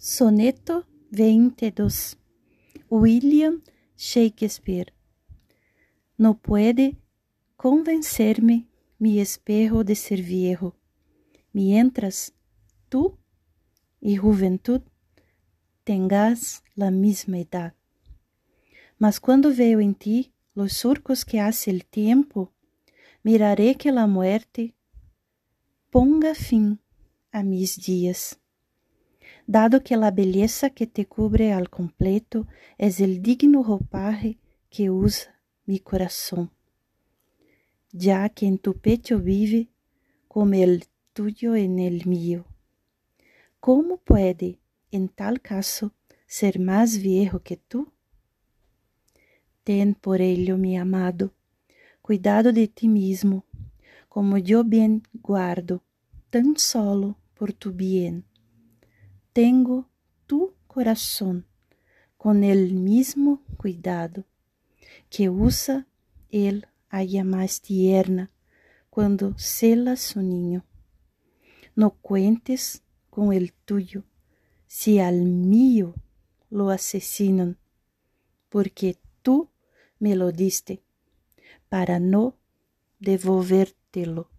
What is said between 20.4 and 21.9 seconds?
los surcos que hace el